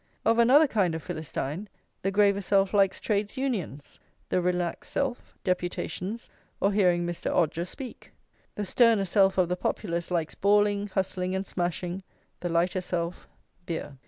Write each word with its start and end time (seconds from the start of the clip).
Of 0.25 0.39
another 0.39 0.65
kind 0.65 0.95
of 0.95 1.03
Philistine, 1.03 1.69
the 2.01 2.09
graver 2.09 2.41
self 2.41 2.73
likes 2.73 2.99
trades' 2.99 3.37
unions; 3.37 3.99
the 4.29 4.41
relaxed 4.41 4.91
self, 4.91 5.35
deputations, 5.43 6.27
or 6.59 6.71
hearing 6.71 7.05
Mr. 7.05 7.31
Odger 7.31 7.65
speak. 7.65 8.11
The 8.55 8.65
sterner 8.65 9.05
self 9.05 9.37
of 9.37 9.47
the 9.47 9.55
Populace 9.55 10.09
likes 10.09 10.33
bawling, 10.33 10.87
hustling, 10.87 11.35
and 11.35 11.45
smashing; 11.45 12.01
the 12.39 12.49
lighter 12.49 12.81
self, 12.81 13.27
beer. 13.67 13.97